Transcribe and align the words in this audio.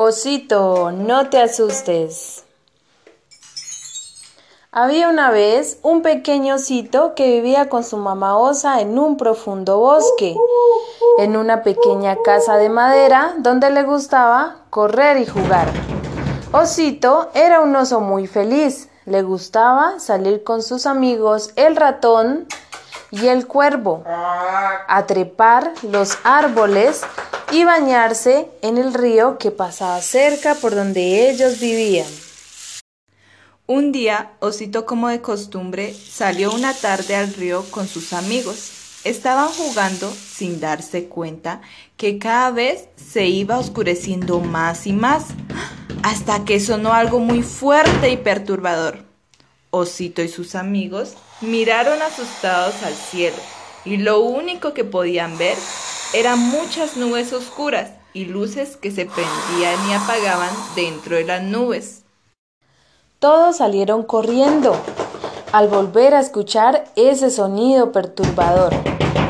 Osito, 0.00 0.92
no 0.92 1.28
te 1.28 1.42
asustes. 1.42 2.44
Había 4.70 5.08
una 5.08 5.32
vez 5.32 5.80
un 5.82 6.02
pequeño 6.02 6.54
osito 6.54 7.16
que 7.16 7.28
vivía 7.32 7.68
con 7.68 7.82
su 7.82 7.96
mamá 7.96 8.38
osa 8.38 8.80
en 8.80 8.96
un 8.96 9.16
profundo 9.16 9.78
bosque, 9.78 10.36
en 11.18 11.36
una 11.36 11.64
pequeña 11.64 12.16
casa 12.24 12.58
de 12.58 12.68
madera 12.68 13.34
donde 13.38 13.70
le 13.70 13.82
gustaba 13.82 14.58
correr 14.70 15.16
y 15.16 15.26
jugar. 15.26 15.66
Osito 16.52 17.30
era 17.34 17.60
un 17.60 17.74
oso 17.74 17.98
muy 17.98 18.28
feliz, 18.28 18.88
le 19.04 19.22
gustaba 19.22 19.98
salir 19.98 20.44
con 20.44 20.62
sus 20.62 20.86
amigos 20.86 21.50
el 21.56 21.74
ratón 21.74 22.46
y 23.10 23.26
el 23.26 23.48
cuervo, 23.48 24.04
a 24.06 25.04
trepar 25.08 25.72
los 25.82 26.18
árboles 26.22 27.02
y 27.50 27.64
bañarse 27.64 28.48
en 28.62 28.78
el 28.78 28.92
río 28.92 29.38
que 29.38 29.50
pasaba 29.50 30.00
cerca 30.00 30.54
por 30.54 30.74
donde 30.74 31.30
ellos 31.30 31.60
vivían. 31.60 32.06
Un 33.66 33.92
día, 33.92 34.32
Osito 34.40 34.86
como 34.86 35.08
de 35.08 35.20
costumbre, 35.20 35.94
salió 35.94 36.52
una 36.52 36.74
tarde 36.74 37.16
al 37.16 37.34
río 37.34 37.64
con 37.70 37.86
sus 37.86 38.12
amigos. 38.12 39.00
Estaban 39.04 39.48
jugando 39.48 40.10
sin 40.10 40.60
darse 40.60 41.06
cuenta 41.06 41.60
que 41.96 42.18
cada 42.18 42.50
vez 42.50 42.88
se 42.96 43.26
iba 43.26 43.58
oscureciendo 43.58 44.40
más 44.40 44.86
y 44.86 44.92
más, 44.92 45.26
hasta 46.02 46.44
que 46.44 46.60
sonó 46.60 46.92
algo 46.92 47.18
muy 47.18 47.42
fuerte 47.42 48.10
y 48.10 48.16
perturbador. 48.16 49.04
Osito 49.70 50.22
y 50.22 50.28
sus 50.28 50.54
amigos 50.54 51.14
miraron 51.42 52.00
asustados 52.00 52.74
al 52.82 52.94
cielo 52.94 53.36
y 53.84 53.98
lo 53.98 54.20
único 54.20 54.72
que 54.72 54.84
podían 54.84 55.36
ver 55.36 55.56
eran 56.14 56.38
muchas 56.38 56.96
nubes 56.96 57.32
oscuras 57.32 57.90
y 58.14 58.24
luces 58.24 58.76
que 58.76 58.90
se 58.90 59.04
prendían 59.04 59.76
y 59.88 59.92
apagaban 59.92 60.50
dentro 60.74 61.16
de 61.16 61.24
las 61.24 61.42
nubes. 61.42 62.04
Todos 63.18 63.58
salieron 63.58 64.04
corriendo 64.04 64.74
al 65.52 65.68
volver 65.68 66.14
a 66.14 66.20
escuchar 66.20 66.84
ese 66.96 67.30
sonido 67.30 67.92
perturbador 67.92 68.72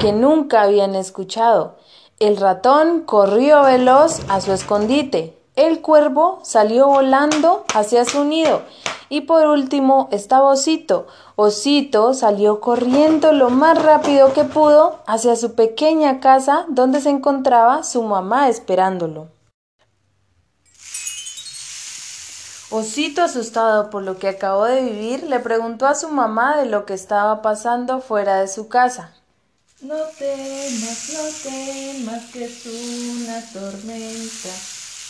que 0.00 0.12
nunca 0.12 0.62
habían 0.62 0.94
escuchado. 0.94 1.76
El 2.18 2.36
ratón 2.36 3.02
corrió 3.02 3.62
veloz 3.62 4.20
a 4.28 4.40
su 4.40 4.52
escondite. 4.52 5.36
El 5.54 5.80
cuervo 5.80 6.40
salió 6.42 6.88
volando 6.88 7.64
hacia 7.74 8.04
su 8.04 8.24
nido 8.24 8.62
y 9.08 9.22
por 9.22 9.46
último 9.46 10.08
estaba 10.10 10.50
Osito. 10.50 11.06
Osito 11.36 12.14
salió 12.14 12.60
corriendo 12.60 13.32
lo 13.32 13.50
más 13.50 13.82
rápido 13.82 14.32
que 14.32 14.44
pudo 14.44 14.98
hacia 15.06 15.36
su 15.36 15.54
pequeña 15.54 16.20
casa 16.20 16.64
donde 16.68 17.00
se 17.00 17.10
encontraba 17.10 17.82
su 17.82 18.02
mamá 18.02 18.48
esperándolo. 18.48 19.28
Osito, 22.70 23.22
asustado 23.22 23.90
por 23.90 24.02
lo 24.02 24.18
que 24.18 24.28
acabó 24.28 24.64
de 24.64 24.82
vivir, 24.82 25.22
le 25.22 25.38
preguntó 25.38 25.86
a 25.86 25.94
su 25.94 26.08
mamá 26.08 26.56
de 26.56 26.66
lo 26.66 26.84
que 26.84 26.94
estaba 26.94 27.40
pasando 27.40 28.00
fuera 28.00 28.40
de 28.40 28.48
su 28.48 28.68
casa. 28.68 29.14
No 29.80 29.94
temas, 30.18 31.10
no 31.12 31.50
temas 31.50 32.24
que 32.32 32.44
es 32.44 32.66
una 32.66 33.40
tormenta 33.52 34.48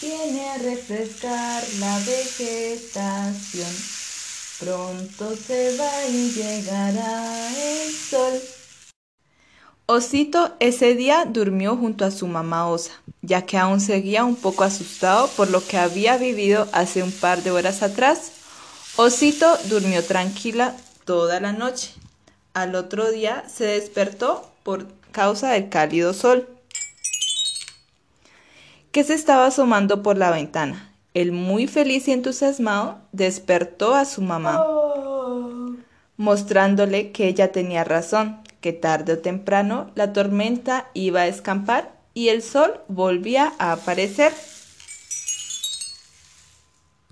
viene 0.00 0.48
a 0.50 0.58
refrescar 0.58 1.62
la 1.78 1.98
vegetación. 2.00 3.72
Pronto 4.58 5.36
se 5.36 5.76
va 5.76 6.06
y 6.08 6.30
llegará 6.30 7.50
el 7.56 7.92
sol. 7.92 8.40
Osito 9.86 10.56
ese 10.58 10.94
día 10.94 11.26
durmió 11.26 11.76
junto 11.76 12.04
a 12.04 12.10
su 12.10 12.26
mamá 12.26 12.68
osa, 12.68 12.92
ya 13.22 13.42
que 13.46 13.56
aún 13.56 13.80
seguía 13.80 14.24
un 14.24 14.34
poco 14.34 14.64
asustado 14.64 15.28
por 15.28 15.50
lo 15.50 15.64
que 15.64 15.78
había 15.78 16.16
vivido 16.16 16.68
hace 16.72 17.02
un 17.02 17.12
par 17.12 17.42
de 17.42 17.52
horas 17.52 17.82
atrás. 17.82 18.32
Osito 18.96 19.56
durmió 19.68 20.02
tranquila 20.02 20.74
toda 21.04 21.38
la 21.38 21.52
noche. 21.52 21.92
Al 22.52 22.74
otro 22.74 23.12
día 23.12 23.44
se 23.48 23.64
despertó 23.64 24.50
por 24.62 24.86
causa 25.12 25.52
del 25.52 25.68
cálido 25.68 26.14
sol 26.14 26.55
que 28.96 29.04
se 29.04 29.12
estaba 29.12 29.44
asomando 29.44 30.02
por 30.02 30.16
la 30.16 30.30
ventana. 30.30 30.90
El 31.12 31.30
muy 31.30 31.66
feliz 31.66 32.08
y 32.08 32.12
entusiasmado 32.12 32.96
despertó 33.12 33.94
a 33.94 34.06
su 34.06 34.22
mamá, 34.22 34.64
mostrándole 36.16 37.12
que 37.12 37.28
ella 37.28 37.52
tenía 37.52 37.84
razón, 37.84 38.38
que 38.62 38.72
tarde 38.72 39.12
o 39.12 39.18
temprano 39.18 39.90
la 39.96 40.14
tormenta 40.14 40.86
iba 40.94 41.20
a 41.20 41.26
escampar 41.26 41.92
y 42.14 42.28
el 42.28 42.40
sol 42.40 42.80
volvía 42.88 43.52
a 43.58 43.72
aparecer. 43.72 44.32